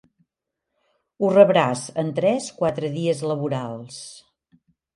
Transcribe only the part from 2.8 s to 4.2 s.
dies laborals.